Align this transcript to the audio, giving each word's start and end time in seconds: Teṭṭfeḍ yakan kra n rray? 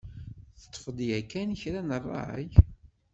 Teṭṭfeḍ 0.61 0.97
yakan 1.09 1.49
kra 1.61 1.81
n 1.83 1.89
rray? 2.03 2.49